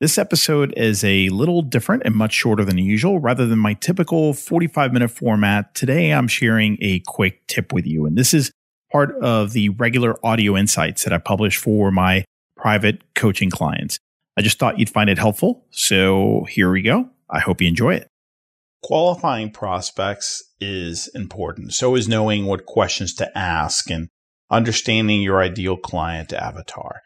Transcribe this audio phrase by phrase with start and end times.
[0.00, 3.18] This episode is a little different and much shorter than usual.
[3.18, 8.06] Rather than my typical 45 minute format, today I'm sharing a quick tip with you.
[8.06, 8.50] And this is
[8.90, 12.24] part of the regular audio insights that I publish for my
[12.56, 13.98] private coaching clients.
[14.38, 15.66] I just thought you'd find it helpful.
[15.68, 17.10] So here we go.
[17.28, 18.08] I hope you enjoy it.
[18.82, 21.74] Qualifying prospects is important.
[21.74, 24.08] So is knowing what questions to ask and
[24.50, 27.02] understanding your ideal client avatar.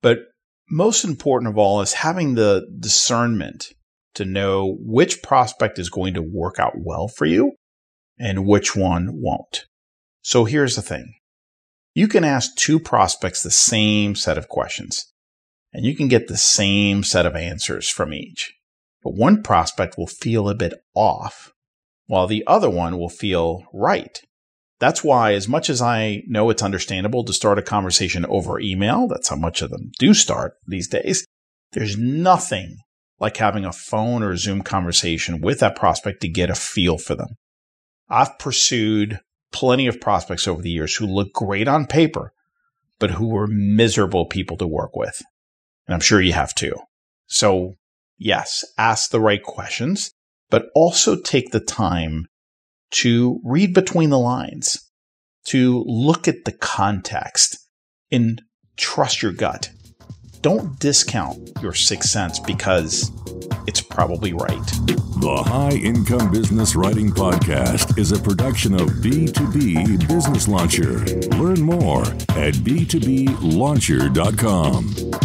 [0.00, 0.28] But
[0.68, 3.72] most important of all is having the discernment
[4.14, 7.52] to know which prospect is going to work out well for you
[8.18, 9.66] and which one won't.
[10.22, 11.14] So here's the thing.
[11.94, 15.12] You can ask two prospects the same set of questions
[15.72, 18.54] and you can get the same set of answers from each.
[19.02, 21.52] But one prospect will feel a bit off
[22.06, 24.20] while the other one will feel right.
[24.78, 29.08] That's why, as much as I know it's understandable to start a conversation over email,
[29.08, 31.26] that's how much of them do start these days.
[31.72, 32.76] There's nothing
[33.18, 37.14] like having a phone or Zoom conversation with that prospect to get a feel for
[37.14, 37.28] them.
[38.08, 42.32] I've pursued plenty of prospects over the years who look great on paper,
[42.98, 45.22] but who were miserable people to work with.
[45.86, 46.74] And I'm sure you have too.
[47.26, 47.74] So,
[48.18, 50.12] yes, ask the right questions,
[50.50, 52.26] but also take the time
[52.92, 54.90] to read between the lines,
[55.46, 57.58] to look at the context
[58.10, 58.42] and
[58.76, 59.70] trust your gut.
[60.42, 63.10] Don't discount your sixth sense because
[63.66, 64.66] it's probably right.
[65.18, 70.98] The High Income Business Writing Podcast is a production of B2B Business Launcher.
[71.36, 75.15] Learn more at b2blauncher.com.